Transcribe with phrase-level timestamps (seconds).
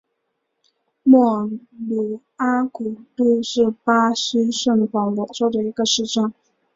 [1.03, 1.47] 莫
[1.87, 6.33] 鲁阿古杜是巴西圣保罗州的一个市镇。